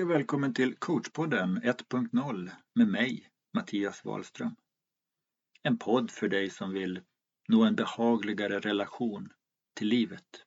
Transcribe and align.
Hej 0.00 0.04
och 0.04 0.10
välkommen 0.10 0.54
till 0.54 0.76
coachpodden 0.76 1.62
1.0 1.62 2.50
med 2.74 2.88
mig, 2.88 3.28
Mattias 3.54 4.04
Wahlström. 4.04 4.56
En 5.62 5.78
podd 5.78 6.10
för 6.10 6.28
dig 6.28 6.50
som 6.50 6.72
vill 6.72 7.00
nå 7.48 7.64
en 7.64 7.74
behagligare 7.74 8.58
relation 8.60 9.32
till 9.74 9.88
livet. 9.88 10.44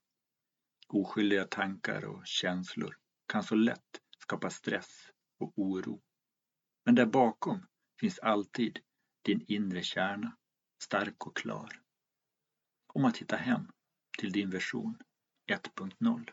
Oskyldiga 0.88 1.46
tankar 1.46 2.06
och 2.06 2.22
känslor 2.26 2.98
kan 3.28 3.44
så 3.44 3.56
lätt 3.56 4.02
skapa 4.20 4.50
stress 4.50 5.12
och 5.40 5.54
oro. 5.56 6.02
Men 6.86 6.96
där 6.96 7.06
bakom 7.06 7.66
finns 8.00 8.20
alltid 8.20 8.80
din 9.22 9.46
inre 9.48 9.82
kärna, 9.82 10.38
stark 10.84 11.28
och 11.28 11.36
klar. 11.36 11.82
Om 12.94 13.06
att 13.06 13.18
hitta 13.18 13.36
hem 13.36 13.72
till 14.20 14.32
din 14.32 14.50
version 14.50 14.98
1.0. 15.52 16.30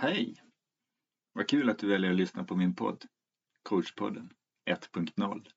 Hej! 0.00 0.42
Vad 1.32 1.48
kul 1.48 1.70
att 1.70 1.78
du 1.78 1.88
väljer 1.88 2.10
att 2.10 2.16
lyssna 2.16 2.44
på 2.44 2.56
min 2.56 2.74
podd, 2.74 3.04
Coachpodden 3.62 4.32
1.0. 4.70 5.48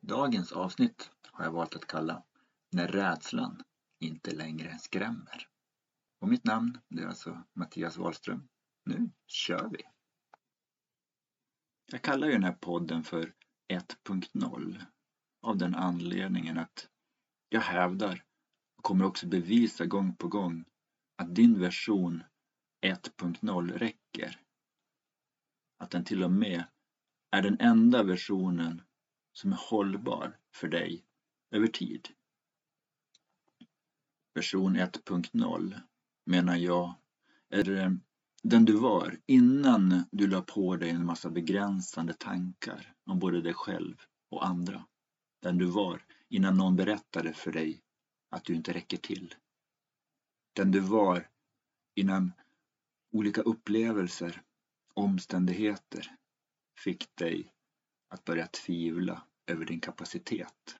Dagens 0.00 0.52
avsnitt 0.52 1.10
har 1.22 1.44
jag 1.44 1.52
valt 1.52 1.76
att 1.76 1.86
kalla 1.86 2.24
När 2.72 2.88
rädslan 2.88 3.62
inte 3.98 4.34
längre 4.34 4.78
skrämmer. 4.78 5.48
Och 6.20 6.28
mitt 6.28 6.44
namn 6.44 6.78
är 7.00 7.06
alltså 7.06 7.44
Mattias 7.54 7.96
Wahlström. 7.96 8.48
Nu 8.84 9.10
kör 9.26 9.68
vi! 9.68 9.82
Jag 11.92 12.02
kallar 12.02 12.26
ju 12.26 12.32
den 12.32 12.44
här 12.44 12.56
podden 12.60 13.04
för 13.04 13.34
1.0 13.72 14.82
av 15.42 15.58
den 15.58 15.74
anledningen 15.74 16.58
att 16.58 16.88
jag 17.48 17.60
hävdar 17.60 18.24
och 18.76 18.84
kommer 18.84 19.04
också 19.04 19.26
bevisa 19.26 19.86
gång 19.86 20.16
på 20.16 20.28
gång 20.28 20.64
att 21.16 21.34
din 21.34 21.60
version 21.60 22.22
1.0 22.80 23.78
räcker. 23.78 24.40
Att 25.78 25.90
den 25.90 26.04
till 26.04 26.22
och 26.22 26.32
med 26.32 26.64
är 27.30 27.42
den 27.42 27.60
enda 27.60 28.02
versionen 28.02 28.82
som 29.32 29.52
är 29.52 29.60
hållbar 29.70 30.38
för 30.54 30.68
dig 30.68 31.04
över 31.50 31.66
tid. 31.66 32.08
Version 34.34 34.76
1.0 34.76 35.80
menar 36.26 36.56
jag 36.56 36.94
är 37.48 37.98
den 38.42 38.64
du 38.64 38.72
var 38.72 39.18
innan 39.26 40.04
du 40.10 40.26
la 40.26 40.42
på 40.42 40.76
dig 40.76 40.90
en 40.90 41.06
massa 41.06 41.30
begränsande 41.30 42.12
tankar 42.12 42.94
om 43.04 43.18
både 43.18 43.42
dig 43.42 43.54
själv 43.54 43.96
och 44.30 44.46
andra. 44.46 44.86
Den 45.42 45.58
du 45.58 45.66
var 45.66 46.04
innan 46.28 46.56
någon 46.56 46.76
berättade 46.76 47.32
för 47.32 47.52
dig 47.52 47.82
att 48.30 48.44
du 48.44 48.54
inte 48.54 48.72
räcker 48.72 48.96
till. 48.96 49.34
Den 50.52 50.70
du 50.70 50.80
var 50.80 51.28
innan 51.94 52.32
olika 53.10 53.42
upplevelser, 53.42 54.42
omständigheter 54.94 56.16
fick 56.78 57.16
dig 57.16 57.52
att 58.08 58.24
börja 58.24 58.46
tvivla 58.46 59.22
över 59.46 59.64
din 59.64 59.80
kapacitet. 59.80 60.76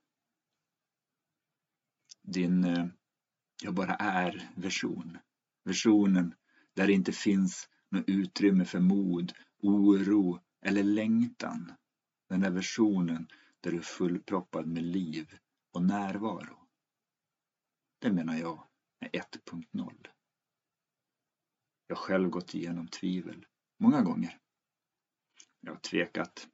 Din 2.22 2.64
eh, 2.64 2.86
jag 3.62 3.74
bara 3.74 3.94
är-version. 3.94 5.18
Versionen 5.64 6.34
där 6.74 6.86
det 6.86 6.92
inte 6.92 7.12
finns 7.12 7.68
något 7.88 8.08
utrymme 8.08 8.64
för 8.64 8.80
mod, 8.80 9.32
oro 9.62 10.40
eller 10.62 10.82
längtan. 10.82 11.72
Den 12.28 12.40
där 12.40 12.50
versionen 12.50 13.28
där 13.60 13.70
du 13.70 13.76
är 13.76 13.82
fullproppad 13.82 14.66
med 14.66 14.82
liv 14.82 15.38
och 15.72 15.82
närvaro. 15.82 16.66
Det 17.98 18.12
menar 18.12 18.36
jag 18.36 18.66
är 19.00 19.08
1.0. 19.08 20.06
Jag 21.90 21.96
har 21.96 22.02
själv 22.02 22.30
gått 22.30 22.54
igenom 22.54 22.88
tvivel 22.88 23.46
många 23.78 24.02
gånger. 24.02 24.38
Jag 25.60 25.72
har 25.72 25.80
tvekat, 25.80 26.48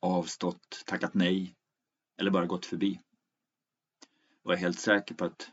avstått, 0.00 0.82
tackat 0.86 1.14
nej 1.14 1.56
eller 2.16 2.30
bara 2.30 2.46
gått 2.46 2.66
förbi. 2.66 3.00
Och 4.42 4.52
jag 4.52 4.58
är 4.58 4.60
helt 4.60 4.78
säker 4.78 5.14
på 5.14 5.24
att 5.24 5.50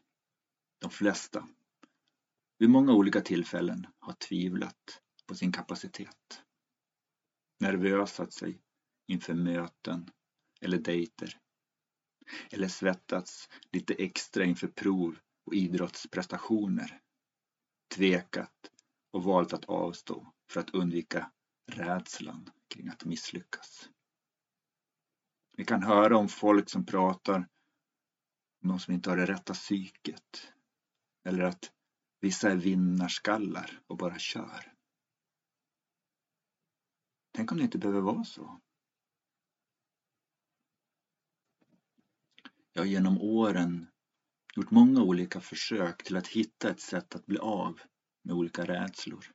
de 0.80 0.92
flesta 0.92 1.48
vid 2.58 2.70
många 2.70 2.94
olika 2.94 3.22
tillfällen 3.22 3.88
har 4.00 4.14
tvivlat 4.14 5.02
på 5.26 5.36
sin 5.36 5.52
kapacitet. 5.52 6.42
Nervösat 7.60 8.34
sig 8.34 8.62
inför 9.08 9.34
möten 9.34 10.12
eller 10.60 10.78
dejter. 10.78 11.38
Eller 12.52 12.68
svettats 12.68 13.50
lite 13.72 13.94
extra 13.94 14.46
inför 14.46 14.68
prov 14.68 15.20
och 15.46 15.54
idrottsprestationer 15.54 17.02
tvekat 17.92 18.72
och 19.12 19.24
valt 19.24 19.54
att 19.54 19.66
avstå 19.66 20.34
för 20.50 20.60
att 20.60 20.70
undvika 20.70 21.32
rädslan 21.72 22.50
kring 22.68 22.88
att 22.88 23.06
misslyckas. 23.06 23.90
Vi 25.58 25.66
kan 25.66 25.84
höra 25.84 26.18
om 26.18 26.28
folk 26.30 26.70
som 26.70 26.86
pratar 26.86 27.48
om 28.64 28.70
de 28.70 28.80
som 28.80 28.94
inte 28.94 29.10
har 29.10 29.18
det 29.18 29.26
rätta 29.26 29.54
psyket. 29.54 30.54
Eller 31.24 31.44
att 31.44 31.72
vissa 32.20 32.52
är 32.52 32.56
vinnarskallar 32.56 33.82
och 33.88 33.98
bara 33.98 34.20
kör. 34.20 34.74
Tänk 37.32 37.52
om 37.52 37.58
det 37.58 37.64
inte 37.64 37.78
behöver 37.78 38.02
vara 38.02 38.24
så. 38.24 38.62
Jag 42.74 42.82
har 42.82 42.88
genom 42.88 43.22
åren 43.22 43.91
gjort 44.56 44.72
många 44.72 45.02
olika 45.02 45.42
försök 45.42 46.04
till 46.04 46.18
att 46.18 46.28
hitta 46.28 46.70
ett 46.70 46.80
sätt 46.80 47.16
att 47.16 47.26
bli 47.26 47.38
av 47.38 47.80
med 48.24 48.36
olika 48.36 48.66
rädslor. 48.66 49.26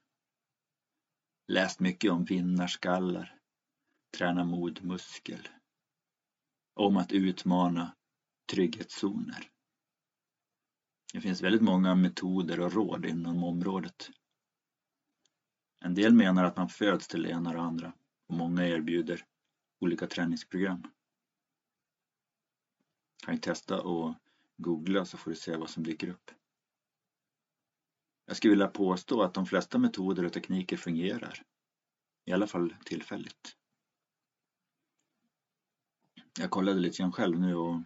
Läst 1.49 1.81
mycket 1.81 2.10
om 2.10 2.25
vinnarskallar, 2.25 3.38
träna 4.16 4.44
modmuskel. 4.44 5.49
Om 6.75 6.97
att 6.97 7.12
utmana 7.12 7.97
trygghetszoner. 8.53 9.50
Det 11.12 11.21
finns 11.21 11.43
väldigt 11.43 11.62
många 11.62 11.94
metoder 11.94 12.60
och 12.60 12.72
råd 12.72 13.06
inom 13.06 13.44
området. 13.44 14.10
En 15.81 15.94
del 15.94 16.15
menar 16.15 16.44
att 16.44 16.56
man 16.56 16.69
föds 16.69 17.09
till 17.09 17.22
det 17.22 17.31
ena 17.31 17.50
och 17.50 17.56
det 17.56 17.62
andra 17.62 17.93
och 18.28 18.34
många 18.34 18.66
erbjuder 18.66 19.25
olika 19.81 20.06
träningsprogram. 20.06 20.83
Kan 23.25 23.34
ju 23.34 23.41
testa 23.41 23.83
och 23.83 24.15
Googla 24.56 25.04
så 25.04 25.16
får 25.16 25.30
du 25.30 25.36
se 25.36 25.56
vad 25.56 25.70
som 25.70 25.82
dyker 25.82 26.08
upp. 26.08 26.30
Jag 28.26 28.36
skulle 28.36 28.50
vilja 28.50 28.68
påstå 28.68 29.22
att 29.22 29.34
de 29.34 29.46
flesta 29.46 29.78
metoder 29.78 30.24
och 30.24 30.32
tekniker 30.32 30.76
fungerar. 30.76 31.42
I 32.24 32.32
alla 32.32 32.46
fall 32.46 32.74
tillfälligt. 32.84 33.56
Jag 36.38 36.50
kollade 36.50 36.80
lite 36.80 36.98
grann 36.98 37.12
själv 37.12 37.40
nu 37.40 37.54
och 37.54 37.80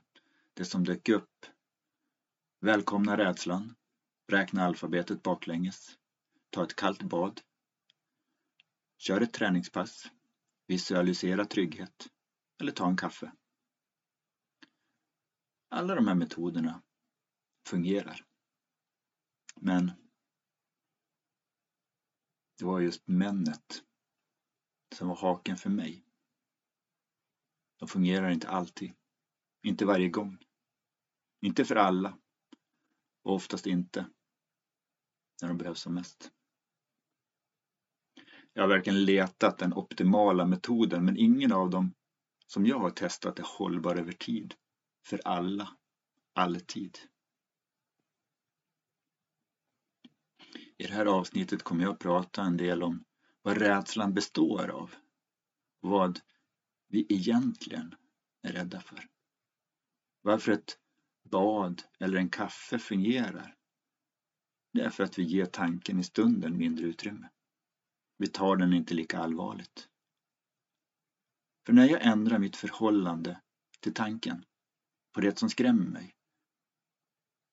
det 0.55 0.65
som 0.65 0.85
dök 0.85 1.09
upp 1.09 1.47
Välkomna 2.63 3.17
rädslan. 3.17 3.75
Räkna 4.29 4.65
alfabetet 4.65 5.23
baklänges. 5.23 5.99
Ta 6.51 6.65
ett 6.65 6.77
kallt 6.77 7.03
bad. 7.03 7.41
Kör 8.99 9.21
ett 9.21 9.33
träningspass. 9.33 10.11
Visualisera 10.67 11.45
trygghet. 11.45 12.09
Eller 12.61 12.73
ta 12.73 12.89
en 12.89 12.97
kaffe. 12.97 13.33
Alla 15.73 15.95
de 15.95 16.09
här 16.09 16.15
metoderna 16.15 16.83
fungerar. 17.67 18.27
Men 19.57 19.93
det 22.59 22.65
var 22.65 22.81
just 22.81 23.09
männet 23.09 23.85
som 24.95 25.09
var 25.09 25.17
haken 25.17 25.57
för 25.57 25.71
mig. 25.71 26.05
De 27.79 27.89
fungerar 27.89 28.31
inte 28.31 28.49
alltid. 28.49 28.93
Inte 29.63 29.85
varje 29.85 30.09
gång. 30.09 30.39
Inte 31.41 31.65
för 31.65 31.77
alla. 31.77 32.19
Och 33.23 33.35
oftast 33.35 33.67
inte 33.67 34.07
när 35.43 35.49
de 35.49 35.59
behövs 35.59 35.81
som 35.81 35.95
mest. 35.95 36.31
Jag 38.53 38.63
har 38.63 38.69
verkligen 38.69 39.05
letat 39.05 39.59
den 39.59 39.73
optimala 39.73 40.47
metoden 40.47 41.05
men 41.05 41.17
ingen 41.17 41.53
av 41.53 41.71
dem 41.71 41.95
som 42.47 42.67
jag 42.67 42.79
har 42.79 42.91
testat 42.91 43.39
är 43.39 43.59
hållbar 43.59 43.97
över 43.97 44.13
tid 44.13 44.55
för 45.03 45.21
alla, 45.25 45.77
alltid. 46.33 46.99
I 50.79 50.87
det 50.87 50.93
här 50.93 51.07
avsnittet 51.07 51.63
kommer 51.63 51.85
jag 51.85 51.93
att 51.93 51.99
prata 51.99 52.43
en 52.43 52.57
del 52.57 52.83
om 52.83 53.05
vad 53.43 53.57
rädslan 53.57 54.15
består 54.15 54.69
av 54.71 54.95
vad 55.81 56.21
vi 56.89 57.07
egentligen 57.09 57.95
är 58.43 58.53
rädda 58.53 58.81
för. 58.81 59.07
Varför 60.23 60.53
ett 60.53 60.79
bad 61.31 61.83
eller 61.99 62.19
en 62.19 62.31
kaffe 62.31 62.79
fungerar. 62.79 63.57
Det 64.73 64.81
är 64.81 64.91
för 64.91 65.05
att 65.05 65.19
vi 65.19 65.23
ger 65.23 65.47
tanken 65.47 66.01
i 66.01 66.05
stunden 66.05 66.59
mindre 66.59 66.87
utrymme. 66.87 67.31
Vi 68.17 68.27
tar 68.27 68.57
den 68.57 68.73
inte 68.73 68.95
lika 68.95 69.19
allvarligt. 69.19 69.89
För 71.67 71.73
när 71.73 71.89
jag 71.89 72.07
ändrar 72.07 72.39
mitt 72.39 72.57
förhållande 72.57 73.41
till 73.81 73.95
tanken 73.95 74.45
på 75.13 75.21
det 75.21 75.39
som 75.39 75.51
skrämmer 75.51 75.87
mig, 75.87 76.15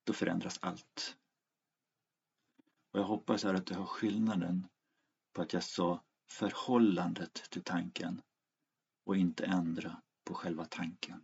då 0.03 0.13
förändras 0.13 0.57
allt. 0.61 1.17
Och 2.91 2.99
jag 2.99 3.05
hoppas 3.05 3.43
här 3.43 3.53
att 3.53 3.65
du 3.65 3.73
har 3.73 3.85
skillnaden 3.85 4.67
på 5.33 5.41
att 5.41 5.53
jag 5.53 5.63
sa 5.63 6.03
förhållandet 6.29 7.33
till 7.33 7.63
tanken 7.63 8.21
och 9.05 9.17
inte 9.17 9.45
ändra 9.45 10.01
på 10.23 10.33
själva 10.33 10.65
tanken. 10.65 11.21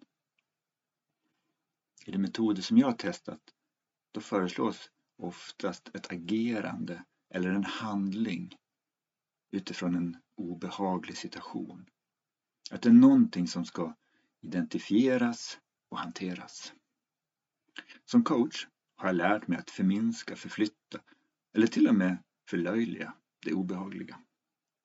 I 2.05 2.11
de 2.11 2.17
metoder 2.17 2.61
som 2.61 2.77
jag 2.77 2.87
har 2.87 2.97
testat 2.97 3.41
då 4.11 4.21
föreslås 4.21 4.89
oftast 5.17 5.95
ett 5.95 6.11
agerande 6.11 7.05
eller 7.29 7.49
en 7.49 7.63
handling 7.63 8.57
utifrån 9.51 9.95
en 9.95 10.17
obehaglig 10.35 11.17
situation. 11.17 11.89
Att 12.71 12.81
det 12.81 12.89
är 12.89 12.93
någonting 12.93 13.47
som 13.47 13.65
ska 13.65 13.95
identifieras 14.41 15.59
och 15.93 15.99
hanteras. 15.99 16.73
Som 18.05 18.23
coach 18.23 18.67
har 18.95 19.07
jag 19.07 19.15
lärt 19.15 19.47
mig 19.47 19.57
att 19.57 19.69
förminska, 19.69 20.35
förflytta 20.35 21.01
eller 21.53 21.67
till 21.67 21.87
och 21.87 21.95
med 21.95 22.23
förlöjliga 22.49 23.13
det 23.45 23.53
obehagliga. 23.53 24.19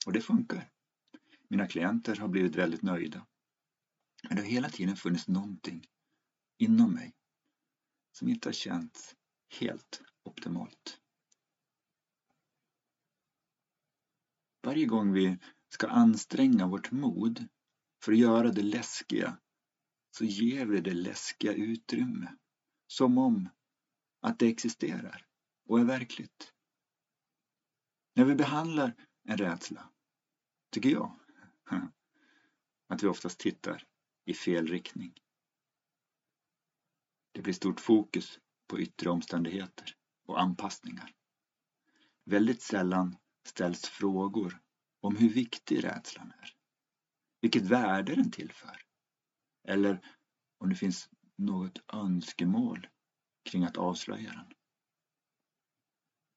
Och 0.06 0.12
det 0.12 0.20
funkar. 0.20 0.70
Mina 1.48 1.66
klienter 1.66 2.16
har 2.16 2.28
blivit 2.28 2.56
väldigt 2.56 2.82
nöjda. 2.82 3.26
Men 4.28 4.36
det 4.36 4.42
har 4.42 4.48
hela 4.48 4.68
tiden 4.68 4.96
funnits 4.96 5.28
någonting 5.28 5.86
inom 6.58 6.94
mig 6.94 7.14
som 8.12 8.28
inte 8.28 8.48
har 8.48 8.52
känts 8.52 9.16
helt 9.60 10.02
optimalt. 10.22 11.00
Varje 14.62 14.86
gång 14.86 15.12
vi 15.12 15.38
ska 15.68 15.86
anstränga 15.86 16.66
vårt 16.66 16.90
mod 16.90 17.48
för 18.04 18.12
att 18.12 18.18
göra 18.18 18.52
det 18.52 18.62
läskiga 18.62 19.38
så 20.10 20.24
ger 20.24 20.66
vi 20.66 20.80
det 20.80 20.94
läskiga 20.94 21.52
utrymme. 21.52 22.36
Som 22.86 23.18
om 23.18 23.48
att 24.20 24.38
det 24.38 24.46
existerar 24.48 25.26
och 25.66 25.80
är 25.80 25.84
verkligt. 25.84 26.52
När 28.14 28.24
vi 28.24 28.34
behandlar 28.34 28.94
en 29.24 29.38
rädsla, 29.38 29.90
tycker 30.70 30.90
jag, 30.90 31.20
att 32.88 33.02
vi 33.02 33.06
oftast 33.06 33.38
tittar 33.38 33.86
i 34.24 34.34
fel 34.34 34.66
riktning. 34.66 35.14
Det 37.32 37.42
blir 37.42 37.54
stort 37.54 37.80
fokus 37.80 38.38
på 38.66 38.80
yttre 38.80 39.10
omständigheter 39.10 39.94
och 40.26 40.40
anpassningar. 40.40 41.14
Väldigt 42.24 42.62
sällan 42.62 43.16
ställs 43.46 43.88
frågor 43.88 44.60
om 45.00 45.16
hur 45.16 45.28
viktig 45.28 45.84
rädslan 45.84 46.32
är. 46.38 46.54
Vilket 47.40 47.62
värde 47.62 48.14
den 48.14 48.30
tillför. 48.30 48.87
Eller 49.64 50.16
om 50.58 50.68
det 50.68 50.74
finns 50.74 51.10
något 51.36 51.78
önskemål 51.92 52.86
kring 53.50 53.64
att 53.64 53.76
avslöja 53.76 54.32
den. 54.32 54.54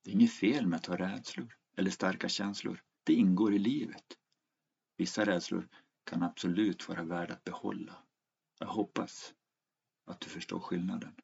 Det 0.04 0.10
är 0.12 0.14
inget 0.14 0.32
fel 0.34 0.68
med 0.68 0.78
att 0.78 0.86
ha 0.86 0.98
rädslor 0.98 1.58
eller 1.78 1.92
starka 1.92 2.30
känslor. 2.30 2.84
Det 3.04 3.14
ingår 3.14 3.54
i 3.54 3.60
livet. 3.60 4.18
Vissa 4.98 5.26
rädslor 5.26 5.70
kan 6.04 6.24
absolut 6.24 6.90
vara 6.90 7.04
värda 7.04 7.34
att 7.34 7.44
behålla. 7.44 8.04
Jag 8.60 8.68
hoppas 8.68 9.34
att 10.06 10.22
du 10.22 10.30
förstår 10.30 10.60
skillnaden. 10.60 11.16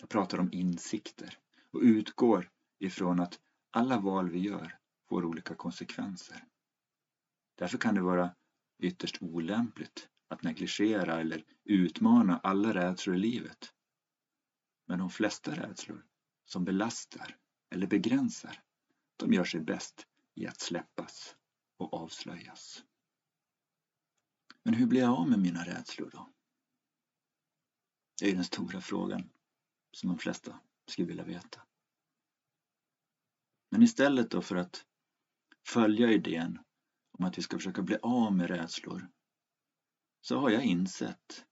Jag 0.00 0.08
pratar 0.08 0.38
om 0.40 0.52
insikter 0.52 1.38
och 1.70 1.80
utgår 1.82 2.50
ifrån 2.78 3.20
att 3.20 3.40
alla 3.70 3.98
val 3.98 4.30
vi 4.30 4.38
gör 4.38 4.78
får 5.08 5.24
olika 5.24 5.54
konsekvenser. 5.54 6.44
Därför 7.54 7.78
kan 7.78 7.94
det 7.94 8.02
vara 8.02 8.34
ytterst 8.78 9.22
olämpligt 9.22 10.08
att 10.28 10.42
negligera 10.42 11.20
eller 11.20 11.44
utmana 11.64 12.38
alla 12.38 12.74
rädslor 12.74 13.16
i 13.16 13.18
livet. 13.18 13.74
Men 14.86 14.98
de 14.98 15.10
flesta 15.10 15.56
rädslor 15.56 16.06
som 16.44 16.64
belastar 16.64 17.36
eller 17.70 17.86
begränsar, 17.86 18.62
de 19.16 19.32
gör 19.32 19.44
sig 19.44 19.60
bäst 19.60 20.06
i 20.34 20.46
att 20.46 20.60
släppas 20.60 21.36
och 21.76 21.94
avslöjas. 21.94 22.84
Men 24.62 24.74
hur 24.74 24.86
blir 24.86 25.00
jag 25.00 25.18
av 25.18 25.28
med 25.28 25.38
mina 25.38 25.64
rädslor 25.64 26.10
då? 26.12 26.32
Det 28.20 28.30
är 28.30 28.34
den 28.34 28.44
stora 28.44 28.80
frågan 28.80 29.30
som 29.92 30.08
de 30.08 30.18
flesta 30.18 30.60
skulle 30.86 31.08
vilja 31.08 31.24
veta. 31.24 31.60
Men 33.70 33.82
istället 33.82 34.30
då 34.30 34.42
för 34.42 34.56
att 34.56 34.84
följa 35.66 36.10
idén 36.10 36.58
om 37.18 37.24
att 37.24 37.38
vi 37.38 37.42
ska 37.42 37.56
försöka 37.56 37.82
bli 37.82 37.96
av 38.02 38.36
med 38.36 38.50
rädslor 38.50 39.08
så 40.20 40.40
har 40.40 40.50
jag 40.50 40.64
insett 40.64 41.46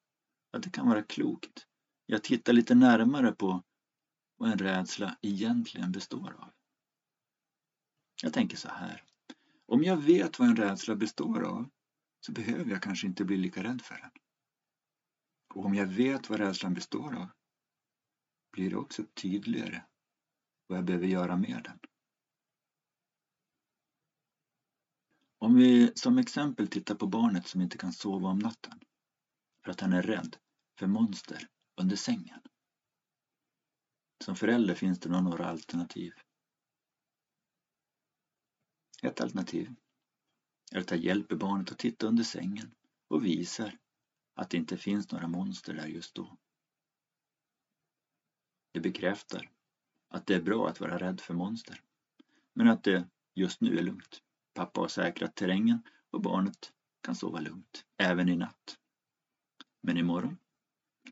att 0.52 0.62
det 0.62 0.70
kan 0.70 0.88
vara 0.88 1.02
klokt 1.02 1.66
att 2.12 2.24
titta 2.24 2.52
lite 2.52 2.74
närmare 2.74 3.32
på 3.32 3.64
vad 4.36 4.50
en 4.52 4.58
rädsla 4.58 5.18
egentligen 5.22 5.92
består 5.92 6.32
av. 6.38 6.52
Jag 8.22 8.32
tänker 8.32 8.56
så 8.56 8.68
här. 8.68 9.02
Om 9.66 9.82
jag 9.82 9.96
vet 9.96 10.38
vad 10.38 10.48
en 10.48 10.56
rädsla 10.56 10.96
består 10.96 11.42
av 11.42 11.70
så 12.20 12.32
behöver 12.32 12.70
jag 12.70 12.82
kanske 12.82 13.06
inte 13.06 13.24
bli 13.24 13.36
lika 13.36 13.64
rädd 13.64 13.82
för 13.82 13.94
den. 13.94 14.10
Och 15.54 15.64
om 15.64 15.74
jag 15.74 15.86
vet 15.86 16.30
vad 16.30 16.40
rädslan 16.40 16.74
består 16.74 17.14
av 17.16 17.28
blir 18.52 18.70
det 18.70 18.76
också 18.76 19.04
tydligare 19.14 19.82
vad 20.66 20.78
jag 20.78 20.84
behöver 20.84 21.06
göra 21.06 21.36
med 21.36 21.60
den. 21.64 21.78
Om 25.46 25.56
vi 25.56 25.92
som 25.94 26.18
exempel 26.18 26.68
tittar 26.68 26.94
på 26.94 27.06
barnet 27.06 27.46
som 27.46 27.60
inte 27.60 27.78
kan 27.78 27.92
sova 27.92 28.28
om 28.28 28.38
natten 28.38 28.80
för 29.64 29.70
att 29.70 29.80
han 29.80 29.92
är 29.92 30.02
rädd 30.02 30.36
för 30.78 30.86
monster 30.86 31.48
under 31.80 31.96
sängen. 31.96 32.40
Som 34.24 34.36
förälder 34.36 34.74
finns 34.74 34.98
det 34.98 35.08
några 35.08 35.46
alternativ. 35.46 36.12
Ett 39.02 39.20
alternativ 39.20 39.74
är 40.72 40.78
att 40.78 40.90
jag 40.90 41.00
hjälper 41.00 41.36
barnet 41.36 41.72
att 41.72 41.78
titta 41.78 42.06
under 42.06 42.24
sängen 42.24 42.74
och 43.08 43.24
visar 43.24 43.78
att 44.34 44.50
det 44.50 44.56
inte 44.56 44.76
finns 44.76 45.12
några 45.12 45.28
monster 45.28 45.74
där 45.74 45.86
just 45.86 46.14
då. 46.14 46.36
Det 48.72 48.80
bekräftar 48.80 49.50
att 50.08 50.26
det 50.26 50.34
är 50.34 50.42
bra 50.42 50.68
att 50.68 50.80
vara 50.80 50.98
rädd 50.98 51.20
för 51.20 51.34
monster, 51.34 51.82
men 52.54 52.68
att 52.68 52.84
det 52.84 53.08
just 53.34 53.60
nu 53.60 53.78
är 53.78 53.82
lugnt. 53.82 54.22
Pappa 54.56 54.80
har 54.80 54.88
säkrat 54.88 55.34
terrängen 55.34 55.82
och 56.10 56.20
barnet 56.20 56.72
kan 57.00 57.14
sova 57.14 57.40
lugnt, 57.40 57.84
även 57.96 58.28
i 58.28 58.36
natt. 58.36 58.78
Men 59.82 59.96
imorgon, 59.96 60.38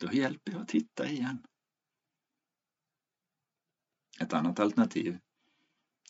då 0.01 0.13
hjälper 0.13 0.53
jag 0.53 0.63
att 0.63 0.71
hitta 0.71 1.09
igen. 1.09 1.47
Ett 4.21 4.33
annat 4.33 4.61
alternativ 4.61 5.19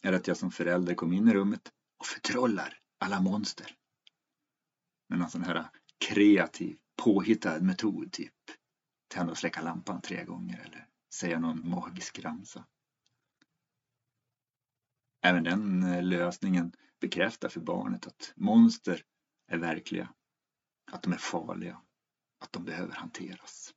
är 0.03 0.13
att 0.13 0.27
jag 0.27 0.37
som 0.37 0.51
förälder 0.51 0.95
kommer 0.95 1.17
in 1.17 1.29
i 1.29 1.35
rummet 1.35 1.73
och 1.99 2.07
förtrollar 2.07 2.79
alla 2.99 3.21
monster. 3.21 3.77
Med 5.09 5.19
någon 5.19 5.31
sån 5.31 5.45
här 5.45 5.71
kreativ, 5.99 6.79
påhittad 6.97 7.61
metod, 7.61 8.13
typ 8.13 8.35
tända 9.09 9.31
och 9.31 9.39
släcka 9.39 9.63
lampan 9.63 10.01
tre 10.01 10.25
gånger 10.25 10.59
eller 10.59 10.89
säga 11.15 11.39
någon 11.39 11.71
magisk 11.71 12.19
ramsa. 12.19 12.67
Även 15.23 15.45
den 15.45 15.83
eh, 15.83 16.03
lösningen 16.03 16.73
bekräftar 17.05 17.49
för 17.49 17.61
barnet 17.61 18.07
att 18.07 18.33
monster 18.37 19.05
är 19.47 19.59
verkliga, 19.59 20.15
att 20.93 21.03
de 21.03 21.13
är 21.13 21.17
farliga, 21.17 21.83
att 22.39 22.53
de 22.53 22.65
behöver 22.65 22.95
hanteras. 22.95 23.75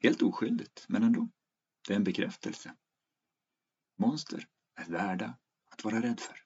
Helt 0.00 0.22
oskyldigt, 0.22 0.84
men 0.88 1.02
ändå. 1.02 1.28
Det 1.86 1.92
är 1.92 1.96
en 1.96 2.04
bekräftelse. 2.04 2.74
Monster 3.98 4.48
är 4.74 4.84
värda 4.84 5.38
att 5.68 5.84
vara 5.84 6.02
rädd 6.02 6.20
för. 6.20 6.44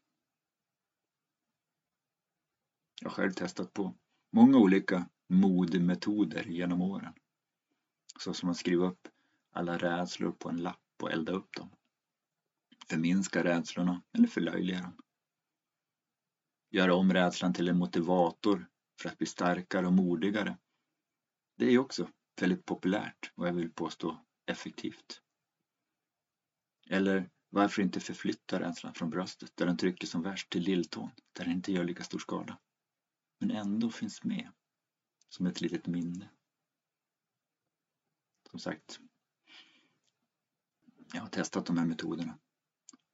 Jag 3.01 3.09
har 3.11 3.15
själv 3.15 3.33
testat 3.33 3.73
på 3.73 3.95
många 4.33 4.59
olika 4.59 5.09
modemetoder 5.29 6.45
genom 6.45 6.83
åren. 6.83 7.15
Så 8.19 8.35
som 8.35 8.49
att 8.49 8.57
skriva 8.57 8.87
upp 8.87 9.09
alla 9.53 9.79
rädslor 9.79 10.33
på 10.33 10.49
en 10.49 10.63
lapp 10.63 11.03
och 11.03 11.13
elda 11.13 11.33
upp 11.33 11.57
dem. 11.57 11.71
Förminska 12.89 13.45
rädslorna 13.45 14.03
eller 14.13 14.29
förlöjliga 14.29 14.81
dem. 14.81 15.02
Göra 16.75 16.95
om 16.95 17.13
rädslan 17.13 17.53
till 17.53 17.69
en 17.69 17.79
motivator 17.79 18.69
för 19.01 19.09
att 19.09 19.19
bli 19.19 19.27
starkare 19.27 19.87
och 19.87 19.93
modigare. 19.93 20.59
Det 21.57 21.67
är 21.67 21.79
också 21.79 22.09
väldigt 22.41 22.65
populärt 22.65 23.33
och 23.35 23.49
jag 23.49 23.53
vill 23.53 23.73
påstå 23.73 24.25
effektivt. 24.47 25.23
Eller 26.89 27.31
varför 27.51 27.83
inte 27.83 28.01
förflytta 28.01 28.61
rädslan 28.61 28.95
från 28.95 29.11
bröstet 29.11 29.57
där 29.57 29.67
den 29.67 29.77
trycker 29.77 30.07
som 30.07 30.23
värst 30.23 30.51
till 30.51 30.63
lilltån 30.63 31.11
där 31.33 31.45
den 31.45 31.53
inte 31.53 31.73
gör 31.73 31.85
lika 31.85 32.05
stor 32.05 32.19
skada. 32.19 32.59
Men 33.41 33.51
ändå 33.51 33.91
finns 33.91 34.25
med 34.25 34.53
som 35.29 35.47
ett 35.47 35.61
litet 35.61 35.87
minne. 35.87 36.31
Som 38.51 38.61
sagt, 38.61 39.01
jag 41.13 41.21
har 41.21 41.29
testat 41.29 41.67
de 41.67 41.79
här 41.79 41.87
metoderna 41.87 42.39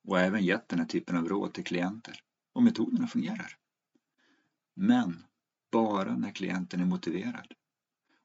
och 0.09 0.21
även 0.21 0.45
gett 0.45 0.69
den 0.69 0.79
här 0.79 0.87
typen 0.87 1.17
av 1.17 1.29
råd 1.29 1.55
till 1.55 1.65
klienter 1.65 2.23
och 2.59 2.65
metoderna 2.65 3.07
fungerar. 3.07 3.59
Men 4.75 5.27
bara 5.71 6.17
när 6.17 6.31
klienten 6.31 6.81
är 6.81 6.87
motiverad 6.87 7.53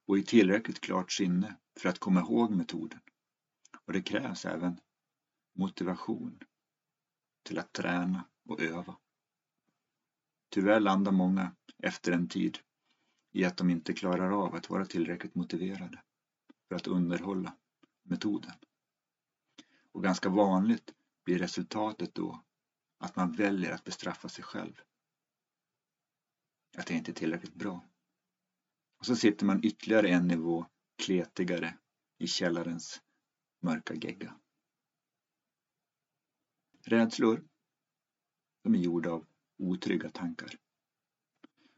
och 0.08 0.18
i 0.18 0.24
tillräckligt 0.24 0.82
klart 0.82 1.12
sinne 1.12 1.58
för 1.80 1.90
att 1.90 2.00
komma 2.00 2.20
ihåg 2.20 2.52
metoden. 2.52 3.00
Och 3.86 3.94
det 3.94 4.02
krävs 4.02 4.46
även 4.46 4.80
motivation 5.56 6.40
till 7.44 7.60
att 7.60 7.74
träna 7.74 8.26
och 8.50 8.62
öva. 8.62 8.98
Tyvärr 10.50 10.80
landar 10.80 11.12
många 11.12 11.56
efter 11.78 12.12
en 12.12 12.28
tid 12.28 12.60
i 13.32 13.46
att 13.46 13.58
de 13.58 13.70
inte 13.70 13.94
klarar 13.94 14.32
av 14.46 14.56
att 14.56 14.70
vara 14.70 14.86
tillräckligt 14.86 15.36
motiverade 15.36 16.02
för 16.68 16.76
att 16.76 16.88
underhålla 16.88 17.58
metoden. 18.04 18.54
Och 19.92 20.04
ganska 20.04 20.30
vanligt 20.30 20.94
blir 21.26 21.40
resultatet 21.40 22.16
då 22.16 22.44
att 23.04 23.16
man 23.16 23.32
väljer 23.32 23.72
att 23.72 23.84
bestraffa 23.84 24.30
sig 24.30 24.44
själv. 24.44 24.82
Att 26.78 26.88
det 26.88 26.94
inte 26.94 27.12
är 27.12 27.14
tillräckligt 27.14 27.56
bra. 27.56 27.86
Och 28.98 29.06
så 29.06 29.16
sitter 29.16 29.46
man 29.46 29.66
ytterligare 29.66 30.10
en 30.10 30.28
nivå 30.28 30.66
kletigare 30.96 31.78
i 32.18 32.28
källarens 32.28 33.02
mörka 33.60 33.94
gegga. 33.94 34.36
Rädslor, 36.82 37.48
de 38.64 38.76
är 38.76 38.80
gjorda 38.80 39.12
av 39.12 39.26
otrygga 39.58 40.10
tankar. 40.10 40.56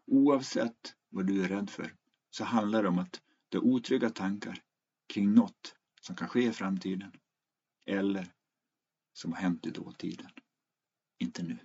Oavsett 0.06 0.96
vad 1.10 1.28
du 1.28 1.44
är 1.44 1.48
rädd 1.48 1.70
för 1.70 1.96
så 2.30 2.44
handlar 2.44 2.84
det 2.84 2.90
om 2.90 3.00
att 3.00 3.22
du 3.50 3.58
har 3.58 3.66
otrygga 3.66 4.10
tankar 4.10 4.64
kring 5.08 5.34
något 5.34 5.76
som 6.02 6.16
kan 6.16 6.28
ske 6.28 6.48
i 6.48 6.54
framtiden 6.54 7.12
eller 7.86 8.34
som 9.14 9.34
har 9.34 9.40
hänt 9.40 9.66
i 9.66 9.72
dåtiden. 9.72 10.32
Inte 11.18 11.44
nu. 11.44 11.58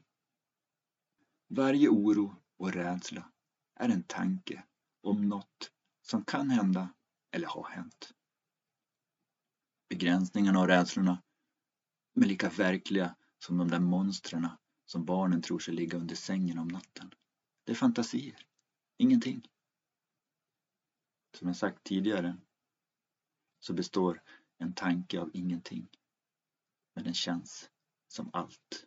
Varje 1.48 1.88
oro 1.88 2.36
och 2.56 2.72
rädsla 2.72 3.32
är 3.74 3.88
en 3.88 4.02
tanke 4.02 4.64
om 5.00 5.28
något 5.28 5.72
som 6.02 6.24
kan 6.24 6.50
hända 6.50 6.94
eller 7.30 7.46
har 7.46 7.68
hänt. 7.68 8.14
Begränsningarna 9.88 10.60
och 10.60 10.66
rädslorna 10.66 11.22
är 12.14 12.20
lika 12.20 12.48
verkliga 12.48 13.16
som 13.38 13.58
de 13.58 13.68
där 13.68 13.80
monstren 13.80 14.48
som 14.86 15.04
barnen 15.04 15.42
tror 15.42 15.58
sig 15.58 15.74
ligga 15.74 15.98
under 15.98 16.14
sängen 16.14 16.58
om 16.58 16.68
natten. 16.68 17.14
Det 17.64 17.72
är 17.72 17.76
fantasier, 17.76 18.46
ingenting. 18.96 19.48
Som 21.38 21.48
jag 21.48 21.56
sagt 21.56 21.84
tidigare 21.84 22.36
så 23.58 23.72
består 23.72 24.22
en 24.58 24.72
tanke 24.72 25.20
av 25.20 25.30
ingenting. 25.34 25.88
Men 26.94 27.04
den 27.04 27.14
känns 27.14 27.70
som 28.08 28.30
allt. 28.32 28.86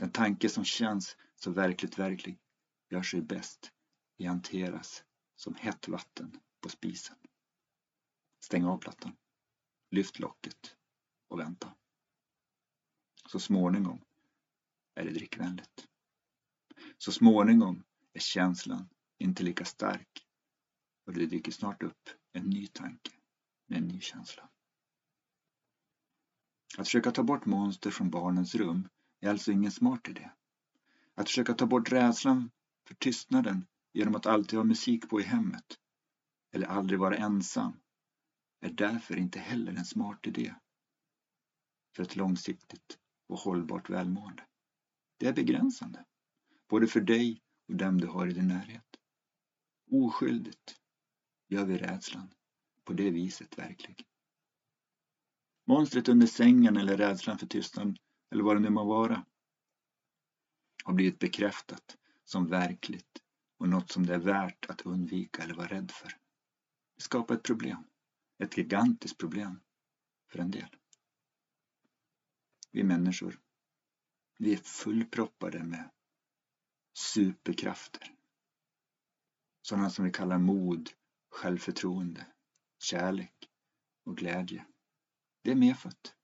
Den 0.00 0.12
tanke 0.12 0.48
som 0.48 0.64
känns 0.64 1.16
så 1.34 1.50
verkligt 1.50 1.98
verklig 1.98 2.38
gör 2.90 3.02
sig 3.02 3.22
bäst 3.22 3.72
i 4.16 4.26
hanteras 4.26 5.04
som 5.36 5.54
hett 5.54 5.88
vatten 5.88 6.40
på 6.60 6.68
spisen. 6.68 7.16
Stäng 8.40 8.64
av 8.64 8.78
plattan. 8.78 9.16
Lyft 9.90 10.18
locket 10.18 10.76
och 11.28 11.38
vänta. 11.38 11.74
Så 13.26 13.40
småningom 13.40 14.04
är 14.94 15.04
det 15.04 15.10
drickvänligt. 15.10 15.88
Så 16.98 17.12
småningom 17.12 17.84
är 18.12 18.20
känslan 18.20 18.88
inte 19.18 19.42
lika 19.42 19.64
stark 19.64 20.26
och 21.06 21.12
det 21.12 21.26
dyker 21.26 21.52
snart 21.52 21.82
upp 21.82 22.08
en 22.32 22.44
ny 22.44 22.66
tanke 22.66 23.10
med 23.66 23.78
en 23.78 23.88
ny 23.88 24.00
känsla. 24.00 24.48
Att 26.78 26.86
försöka 26.86 27.10
ta 27.10 27.22
bort 27.22 27.46
monster 27.46 27.90
från 27.90 28.10
barnens 28.10 28.54
rum 28.54 28.88
är 29.20 29.30
alltså 29.30 29.52
ingen 29.52 29.70
smart 29.70 30.08
idé. 30.08 30.30
Att 31.14 31.28
försöka 31.28 31.54
ta 31.54 31.66
bort 31.66 31.92
rädslan 31.92 32.50
för 32.88 32.94
tystnaden 32.94 33.66
genom 33.92 34.14
att 34.14 34.26
alltid 34.26 34.58
ha 34.58 34.64
musik 34.64 35.08
på 35.08 35.20
i 35.20 35.24
hemmet 35.24 35.78
eller 36.52 36.66
aldrig 36.66 37.00
vara 37.00 37.16
ensam 37.16 37.80
är 38.60 38.70
därför 38.70 39.16
inte 39.16 39.38
heller 39.38 39.72
en 39.72 39.84
smart 39.84 40.26
idé 40.26 40.54
för 41.96 42.02
ett 42.02 42.16
långsiktigt 42.16 42.98
och 43.28 43.38
hållbart 43.38 43.90
välmående. 43.90 44.46
Det 45.16 45.26
är 45.26 45.32
begränsande, 45.32 46.04
både 46.68 46.86
för 46.86 47.00
dig 47.00 47.42
och 47.68 47.76
dem 47.76 48.00
du 48.00 48.06
har 48.06 48.26
i 48.26 48.32
din 48.32 48.48
närhet. 48.48 48.96
Oskyldigt 49.90 50.80
gör 51.48 51.64
vi 51.64 51.78
rädslan 51.78 52.34
på 52.84 52.92
det 52.92 53.10
viset 53.10 53.58
verklig. 53.58 54.06
Monstret 55.66 56.08
under 56.08 56.26
sängen 56.26 56.76
eller 56.76 56.96
rädslan 56.96 57.38
för 57.38 57.46
tystnad 57.46 57.98
eller 58.30 58.44
vad 58.44 58.56
det 58.56 58.60
nu 58.60 58.70
må 58.70 58.84
vara 58.84 59.24
har 60.84 60.94
blivit 60.94 61.18
bekräftat 61.18 61.96
som 62.24 62.46
verkligt 62.46 63.22
och 63.58 63.68
något 63.68 63.90
som 63.90 64.06
det 64.06 64.14
är 64.14 64.18
värt 64.18 64.70
att 64.70 64.80
undvika 64.80 65.42
eller 65.42 65.54
vara 65.54 65.66
rädd 65.66 65.90
för. 65.90 66.08
Det 66.96 67.02
skapar 67.02 67.34
ett 67.34 67.42
problem, 67.42 67.84
ett 68.38 68.56
gigantiskt 68.56 69.18
problem 69.18 69.60
för 70.30 70.38
en 70.38 70.50
del. 70.50 70.76
Vi 72.70 72.82
människor, 72.82 73.40
vi 74.38 74.52
är 74.52 74.56
fullproppade 74.56 75.64
med 75.64 75.90
superkrafter. 76.92 78.14
Sådana 79.62 79.90
som 79.90 80.04
vi 80.04 80.10
kallar 80.10 80.38
mod, 80.38 80.90
självförtroende, 81.30 82.26
kärlek 82.78 83.50
och 84.04 84.16
glädje. 84.16 84.66
Det 85.42 85.50
är 85.50 85.56
medfött. 85.56 86.19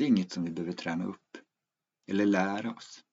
Det 0.00 0.04
är 0.04 0.08
inget 0.08 0.32
som 0.32 0.44
vi 0.44 0.50
behöver 0.50 0.72
träna 0.72 1.04
upp 1.04 1.36
eller 2.06 2.26
lära 2.26 2.74
oss. 2.74 3.04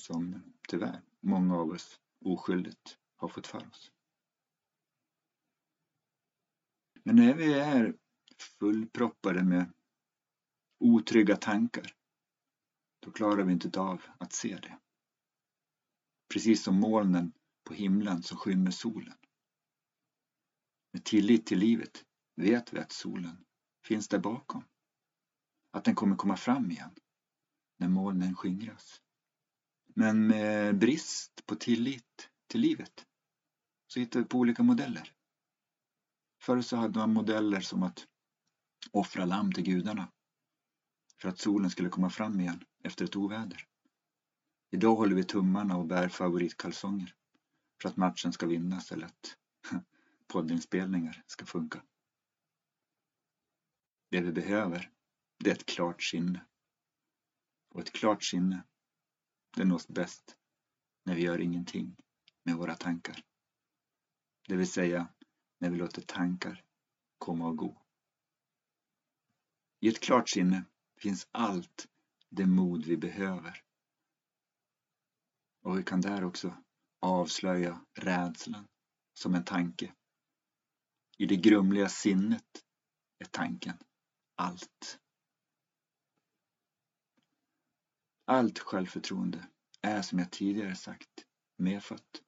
Som 0.00 0.42
tyvärr 0.68 1.02
många 1.20 1.56
av 1.56 1.70
oss 1.70 2.00
oskyldigt 2.24 2.98
har 3.16 3.28
fått 3.28 3.46
för 3.46 3.68
oss. 3.68 3.92
Men 7.02 7.16
när 7.16 7.34
vi 7.34 7.54
är 7.54 7.94
fullproppade 8.58 9.44
med 9.44 9.72
otrygga 10.78 11.36
tankar 11.36 11.96
då 13.00 13.10
klarar 13.10 13.44
vi 13.44 13.52
inte 13.52 13.80
av 13.80 14.02
att 14.18 14.32
se 14.32 14.56
det. 14.56 14.78
Precis 16.32 16.62
som 16.62 16.80
molnen 16.80 17.32
på 17.64 17.74
himlen 17.74 18.22
som 18.22 18.36
skymmer 18.36 18.70
solen. 18.70 19.16
Med 20.92 21.04
tillit 21.04 21.46
till 21.46 21.58
livet 21.58 22.04
vet 22.36 22.72
vi 22.72 22.78
att 22.78 22.92
solen 22.92 23.44
finns 23.84 24.08
där 24.08 24.18
bakom. 24.18 24.64
Att 25.70 25.84
den 25.84 25.94
kommer 25.94 26.16
komma 26.16 26.36
fram 26.36 26.70
igen 26.70 26.90
när 27.76 27.88
molnen 27.88 28.36
skingras. 28.36 29.00
Men 29.94 30.26
med 30.26 30.78
brist 30.78 31.46
på 31.46 31.54
tillit 31.54 32.30
till 32.46 32.60
livet 32.60 33.06
så 33.86 34.00
hittar 34.00 34.20
vi 34.20 34.26
på 34.26 34.38
olika 34.38 34.62
modeller. 34.62 35.12
Förr 36.42 36.60
så 36.60 36.76
hade 36.76 36.98
man 36.98 37.12
modeller 37.12 37.60
som 37.60 37.82
att 37.82 38.06
offra 38.90 39.24
lamm 39.24 39.52
till 39.52 39.64
gudarna 39.64 40.12
för 41.20 41.28
att 41.28 41.38
solen 41.38 41.70
skulle 41.70 41.88
komma 41.88 42.10
fram 42.10 42.40
igen 42.40 42.64
efter 42.84 43.04
ett 43.04 43.16
oväder. 43.16 43.66
Idag 44.70 44.94
håller 44.94 45.16
vi 45.16 45.24
tummarna 45.24 45.76
och 45.76 45.86
bär 45.86 46.08
favoritkalsonger 46.08 47.14
för 47.82 47.88
att 47.88 47.96
matchen 47.96 48.32
ska 48.32 48.46
vinnas 48.46 48.92
eller 48.92 49.06
att 49.06 49.36
poddinspelningar 50.26 51.24
ska 51.26 51.46
funka. 51.46 51.82
Det 54.10 54.20
vi 54.20 54.32
behöver, 54.32 54.90
det 55.40 55.50
är 55.50 55.54
ett 55.54 55.66
klart 55.66 56.02
sinne. 56.02 56.46
Och 57.68 57.80
ett 57.80 57.92
klart 57.92 58.24
sinne, 58.24 58.64
det 59.56 59.64
nås 59.64 59.88
bäst 59.88 60.36
när 61.04 61.14
vi 61.14 61.22
gör 61.22 61.40
ingenting 61.40 61.96
med 62.42 62.56
våra 62.56 62.74
tankar. 62.74 63.24
Det 64.48 64.56
vill 64.56 64.70
säga 64.70 65.08
när 65.58 65.70
vi 65.70 65.76
låter 65.76 66.02
tankar 66.02 66.64
komma 67.18 67.48
och 67.48 67.56
gå. 67.56 67.82
I 69.80 69.88
ett 69.88 70.00
klart 70.00 70.28
sinne 70.28 70.64
finns 70.96 71.28
allt 71.30 71.88
det 72.28 72.46
mod 72.46 72.84
vi 72.84 72.96
behöver. 72.96 73.64
Och 75.62 75.78
vi 75.78 75.82
kan 75.82 76.00
där 76.00 76.24
också 76.24 76.64
avslöja 77.00 77.84
rädslan 77.94 78.68
som 79.14 79.34
en 79.34 79.44
tanke. 79.44 79.94
I 81.18 81.26
det 81.26 81.36
grumliga 81.36 81.88
sinnet 81.88 82.64
är 83.18 83.24
tanken 83.24 83.78
allt. 84.34 84.98
Allt 88.30 88.58
självförtroende 88.58 89.48
är 89.82 90.02
som 90.02 90.18
jag 90.18 90.30
tidigare 90.30 90.74
sagt 90.74 91.26
medfött. 91.56 92.22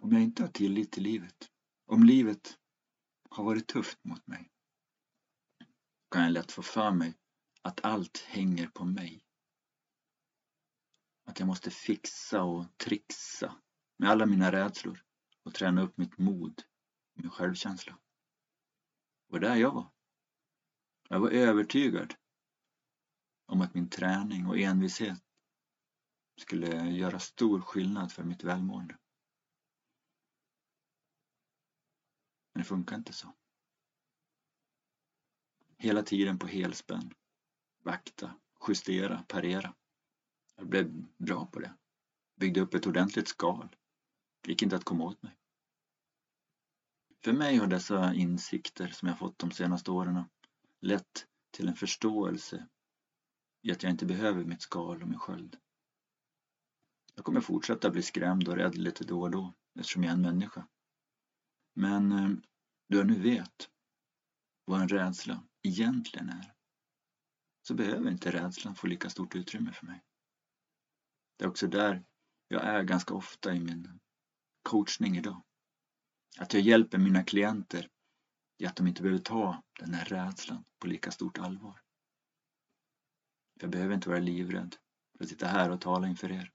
Om 0.00 0.12
jag 0.12 0.22
inte 0.22 0.42
har 0.42 0.50
tillit 0.50 0.92
till 0.92 1.02
livet, 1.02 1.50
om 1.86 2.04
livet 2.04 2.58
har 3.30 3.44
varit 3.44 3.66
tufft 3.68 4.04
mot 4.04 4.26
mig, 4.26 4.50
kan 6.10 6.22
jag 6.22 6.32
lätt 6.32 6.52
få 6.52 6.62
för 6.62 6.92
mig 6.92 7.14
att 7.62 7.84
allt 7.84 8.18
hänger 8.18 8.66
på 8.66 8.84
mig. 8.84 9.24
Att 11.24 11.38
jag 11.38 11.46
måste 11.46 11.70
fixa 11.70 12.42
och 12.42 12.76
trixa 12.76 13.56
med 13.98 14.10
alla 14.10 14.26
mina 14.26 14.52
rädslor 14.52 15.04
och 15.44 15.54
träna 15.54 15.82
upp 15.82 15.96
mitt 15.96 16.18
mod 16.18 16.62
och 17.14 17.20
min 17.22 17.30
självkänsla. 17.30 17.98
Och 19.28 19.40
där 19.40 19.56
jag 19.56 19.72
var. 19.72 19.90
Jag 21.08 21.20
var 21.20 21.30
övertygad 21.30 22.14
om 23.50 23.60
att 23.60 23.74
min 23.74 23.88
träning 23.88 24.46
och 24.46 24.58
envishet 24.58 25.18
skulle 26.36 26.90
göra 26.90 27.18
stor 27.18 27.60
skillnad 27.60 28.12
för 28.12 28.24
mitt 28.24 28.44
välmående. 28.44 28.98
Men 32.52 32.62
det 32.62 32.64
funkar 32.64 32.96
inte 32.96 33.12
så. 33.12 33.34
Hela 35.76 36.02
tiden 36.02 36.38
på 36.38 36.46
helspänn. 36.46 37.14
Vakta, 37.82 38.34
justera, 38.68 39.24
parera. 39.28 39.74
Jag 40.56 40.68
blev 40.68 41.06
bra 41.16 41.46
på 41.46 41.60
det. 41.60 41.74
Byggde 42.36 42.60
upp 42.60 42.74
ett 42.74 42.86
ordentligt 42.86 43.28
skal. 43.28 43.76
Det 44.40 44.50
gick 44.50 44.62
inte 44.62 44.76
att 44.76 44.84
komma 44.84 45.04
åt 45.04 45.22
mig. 45.22 45.36
För 47.24 47.32
mig 47.32 47.56
har 47.56 47.66
dessa 47.66 48.14
insikter 48.14 48.88
som 48.88 49.08
jag 49.08 49.18
fått 49.18 49.38
de 49.38 49.50
senaste 49.50 49.90
åren 49.90 50.24
lett 50.80 51.26
till 51.50 51.68
en 51.68 51.76
förståelse 51.76 52.68
i 53.62 53.72
att 53.72 53.82
jag 53.82 53.92
inte 53.92 54.06
behöver 54.06 54.44
mitt 54.44 54.62
skal 54.62 55.02
och 55.02 55.08
min 55.08 55.18
sköld. 55.18 55.56
Jag 57.14 57.24
kommer 57.24 57.40
fortsätta 57.40 57.90
bli 57.90 58.02
skrämd 58.02 58.48
och 58.48 58.56
rädd 58.56 58.78
lite 58.78 59.04
då 59.04 59.20
och 59.20 59.30
då 59.30 59.54
eftersom 59.78 60.04
jag 60.04 60.10
är 60.10 60.14
en 60.14 60.22
människa. 60.22 60.68
Men 61.74 62.12
eh, 62.12 62.30
då 62.88 62.98
jag 62.98 63.06
nu 63.06 63.20
vet 63.20 63.70
vad 64.64 64.80
en 64.80 64.88
rädsla 64.88 65.44
egentligen 65.62 66.28
är 66.28 66.54
så 67.62 67.74
behöver 67.74 68.10
inte 68.10 68.32
rädslan 68.32 68.74
få 68.74 68.86
lika 68.86 69.10
stort 69.10 69.34
utrymme 69.34 69.72
för 69.72 69.86
mig. 69.86 70.04
Det 71.36 71.44
är 71.44 71.48
också 71.48 71.66
där 71.66 72.04
jag 72.48 72.64
är 72.64 72.82
ganska 72.82 73.14
ofta 73.14 73.54
i 73.54 73.60
min 73.60 74.00
coachning 74.62 75.16
idag. 75.16 75.42
Att 76.38 76.54
jag 76.54 76.62
hjälper 76.62 76.98
mina 76.98 77.24
klienter 77.24 77.88
i 78.58 78.66
att 78.66 78.76
de 78.76 78.86
inte 78.86 79.02
behöver 79.02 79.22
ta 79.22 79.62
den 79.78 79.94
här 79.94 80.04
rädslan 80.04 80.64
på 80.78 80.86
lika 80.86 81.10
stort 81.10 81.38
allvar. 81.38 81.80
Jag 83.60 83.70
behöver 83.70 83.94
inte 83.94 84.08
vara 84.08 84.20
livrädd 84.20 84.76
för 85.16 85.24
att 85.24 85.30
sitta 85.30 85.46
här 85.46 85.70
och 85.70 85.80
tala 85.80 86.08
inför 86.08 86.32
er. 86.32 86.52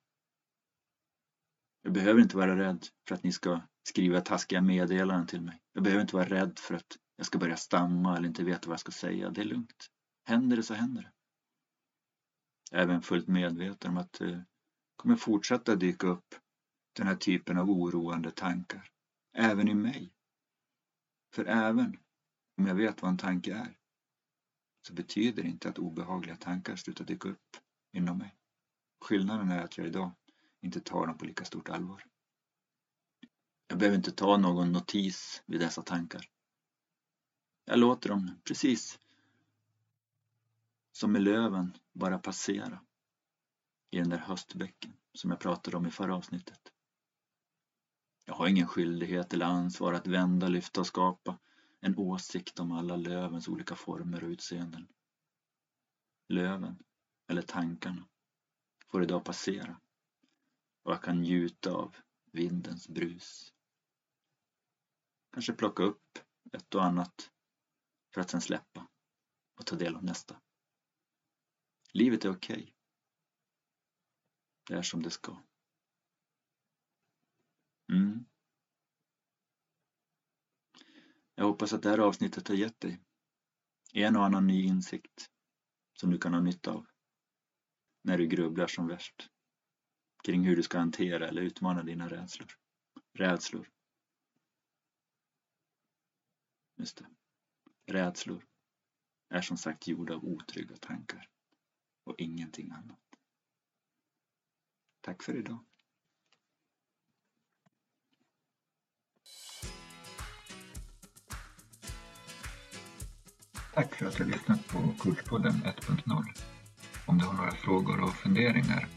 Jag 1.81 1.93
behöver 1.93 2.21
inte 2.21 2.37
vara 2.37 2.57
rädd 2.57 2.87
för 3.07 3.15
att 3.15 3.23
ni 3.23 3.31
ska 3.31 3.61
skriva 3.83 4.21
taskiga 4.21 4.61
meddelanden 4.61 5.27
till 5.27 5.41
mig. 5.41 5.61
Jag 5.73 5.83
behöver 5.83 6.01
inte 6.01 6.15
vara 6.15 6.29
rädd 6.29 6.59
för 6.59 6.75
att 6.75 6.97
jag 7.15 7.25
ska 7.25 7.37
börja 7.37 7.57
stamma 7.57 8.17
eller 8.17 8.27
inte 8.27 8.43
veta 8.43 8.67
vad 8.67 8.73
jag 8.73 8.79
ska 8.79 8.91
säga. 8.91 9.29
Det 9.29 9.41
är 9.41 9.45
lugnt. 9.45 9.91
Händer 10.27 10.57
det 10.57 10.63
så 10.63 10.73
händer 10.73 11.01
det. 11.01 11.11
Jag 12.71 12.79
är 12.79 12.83
även 12.83 13.01
fullt 13.01 13.27
medveten 13.27 13.91
om 13.91 13.97
att 13.97 14.21
eh, 14.21 14.27
det 14.27 14.45
kommer 14.95 15.15
fortsätta 15.15 15.75
dyka 15.75 16.07
upp 16.07 16.35
den 16.95 17.07
här 17.07 17.15
typen 17.15 17.57
av 17.57 17.69
oroande 17.69 18.31
tankar. 18.31 18.89
Även 19.33 19.67
i 19.67 19.73
mig. 19.73 20.13
För 21.33 21.45
även 21.45 21.97
om 22.57 22.67
jag 22.67 22.75
vet 22.75 23.01
vad 23.01 23.11
en 23.11 23.17
tanke 23.17 23.53
är 23.53 23.77
så 24.85 24.93
betyder 24.93 25.43
det 25.43 25.49
inte 25.49 25.69
att 25.69 25.77
obehagliga 25.77 26.35
tankar 26.35 26.75
slutar 26.75 27.05
dyka 27.05 27.29
upp 27.29 27.57
inom 27.91 28.17
mig. 28.17 28.35
Skillnaden 29.01 29.49
är 29.49 29.63
att 29.63 29.77
jag 29.77 29.87
idag 29.87 30.11
inte 30.61 30.79
tar 30.79 31.07
dem 31.07 31.17
på 31.17 31.25
lika 31.25 31.45
stort 31.45 31.69
allvar. 31.69 32.03
Jag 33.67 33.79
behöver 33.79 33.97
inte 33.97 34.11
ta 34.11 34.37
någon 34.37 34.71
notis 34.71 35.43
vid 35.45 35.59
dessa 35.59 35.81
tankar. 35.81 36.29
Jag 37.65 37.79
låter 37.79 38.09
dem 38.09 38.31
precis 38.43 38.99
som 40.91 41.11
med 41.11 41.21
löven 41.21 41.77
bara 41.93 42.19
passera 42.19 42.81
i 43.91 43.97
den 43.97 44.09
där 44.09 44.17
höstbäcken 44.17 44.93
som 45.13 45.29
jag 45.29 45.39
pratade 45.39 45.77
om 45.77 45.85
i 45.85 45.91
förra 45.91 46.15
avsnittet. 46.15 46.71
Jag 48.25 48.33
har 48.33 48.47
ingen 48.47 48.67
skyldighet 48.67 49.33
eller 49.33 49.45
ansvar 49.45 49.93
att 49.93 50.07
vända, 50.07 50.47
lyfta 50.47 50.81
och 50.81 50.87
skapa 50.87 51.37
en 51.85 51.97
åsikt 51.97 52.59
om 52.59 52.71
alla 52.71 52.95
lövens 52.95 53.47
olika 53.47 53.75
former 53.75 54.23
och 54.23 54.29
utseenden. 54.29 54.87
Löven, 56.29 56.83
eller 57.27 57.41
tankarna, 57.41 58.07
får 58.87 59.03
idag 59.03 59.25
passera 59.25 59.81
och 60.83 60.91
jag 60.91 61.03
kan 61.03 61.21
njuta 61.21 61.71
av 61.71 61.95
vindens 62.31 62.87
brus. 62.89 63.53
Kanske 65.31 65.53
plocka 65.53 65.83
upp 65.83 66.19
ett 66.51 66.75
och 66.75 66.85
annat 66.85 67.31
för 68.13 68.21
att 68.21 68.29
sen 68.29 68.41
släppa 68.41 68.87
och 69.59 69.65
ta 69.65 69.75
del 69.75 69.95
av 69.95 70.03
nästa. 70.03 70.41
Livet 71.93 72.25
är 72.25 72.29
okej. 72.31 72.55
Okay. 72.55 72.73
Det 74.67 74.73
är 74.73 74.81
som 74.81 75.03
det 75.03 75.09
ska. 75.09 75.43
Mm. 77.91 78.25
Jag 81.35 81.45
hoppas 81.45 81.73
att 81.73 81.83
det 81.83 81.89
här 81.89 81.97
avsnittet 81.97 82.47
har 82.47 82.55
gett 82.55 82.79
dig 82.79 83.01
en 83.93 84.15
och 84.15 84.25
annan 84.25 84.47
ny 84.47 84.63
insikt 84.63 85.29
som 85.93 86.11
du 86.11 86.17
kan 86.17 86.33
ha 86.33 86.41
nytta 86.41 86.71
av 86.71 86.85
när 88.01 88.17
du 88.17 88.27
grubblar 88.27 88.67
som 88.67 88.87
värst 88.87 89.29
kring 90.23 90.43
hur 90.43 90.55
du 90.55 90.63
ska 90.63 90.77
hantera 90.77 91.27
eller 91.27 91.41
utmana 91.41 91.83
dina 91.83 92.09
rädslor. 92.09 92.47
Rädslor. 93.13 93.69
Just 96.75 96.97
det. 96.97 97.05
Rädslor 97.85 98.45
är 99.29 99.41
som 99.41 99.57
sagt 99.57 99.87
gjorda 99.87 100.15
av 100.15 100.25
otrygga 100.25 100.77
tankar 100.77 101.29
och 102.03 102.15
ingenting 102.17 102.71
annat. 102.71 102.99
Tack 105.01 105.23
för 105.23 105.35
idag. 105.35 105.65
Tack 113.75 113.95
för 113.95 114.05
att 114.05 114.17
du 114.17 114.23
har 114.23 114.31
lyssnat 114.31 114.67
på 114.67 114.93
Kurspodden 114.99 115.53
1.0. 115.53 116.23
Om 117.05 117.17
du 117.17 117.25
har 117.25 117.33
några 117.33 117.51
frågor 117.51 118.03
och 118.03 118.13
funderingar 118.13 118.87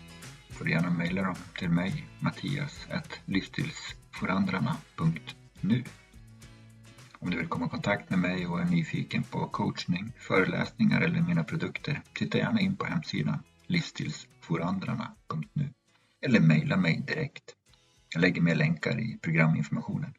får 0.50 0.64
du 0.64 0.70
gärna 0.70 0.90
mejla 0.90 1.22
dem 1.22 1.34
till 1.58 1.70
mig, 1.70 2.06
Mattias, 2.20 2.88
livsstilsforandrarna.nu. 3.24 5.84
Om 7.18 7.30
du 7.30 7.36
vill 7.36 7.48
komma 7.48 7.66
i 7.66 7.68
kontakt 7.68 8.10
med 8.10 8.18
mig 8.18 8.46
och 8.46 8.60
är 8.60 8.64
nyfiken 8.64 9.22
på 9.22 9.48
coachning, 9.48 10.12
föreläsningar 10.18 11.00
eller 11.00 11.20
mina 11.20 11.44
produkter, 11.44 12.02
titta 12.12 12.38
gärna 12.38 12.60
in 12.60 12.76
på 12.76 12.84
hemsidan 12.84 13.42
livsstilsforandrarna.nu 13.66 15.70
eller 16.26 16.40
mejla 16.40 16.76
mig 16.76 17.04
direkt. 17.06 17.54
Jag 18.14 18.20
lägger 18.20 18.40
med 18.40 18.56
länkar 18.56 19.00
i 19.00 19.18
programinformationen. 19.22 20.14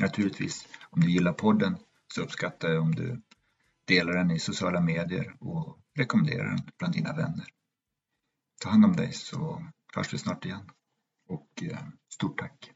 Naturligtvis, 0.00 0.68
om 0.90 1.00
du 1.00 1.10
gillar 1.10 1.32
podden 1.32 1.76
så 2.14 2.22
uppskattar 2.22 2.68
jag 2.68 2.82
om 2.82 2.94
du 2.94 3.20
Dela 3.88 4.12
den 4.12 4.30
i 4.30 4.38
sociala 4.38 4.80
medier 4.80 5.36
och 5.40 5.78
rekommendera 5.98 6.48
den 6.48 6.58
bland 6.78 6.94
dina 6.94 7.16
vänner. 7.16 7.46
Ta 8.60 8.70
hand 8.70 8.84
om 8.84 8.96
dig 8.96 9.12
så 9.12 9.66
hörs 9.94 10.14
vi 10.14 10.18
snart 10.18 10.44
igen 10.44 10.70
och 11.28 11.62
eh, 11.62 11.78
stort 12.14 12.38
tack! 12.38 12.72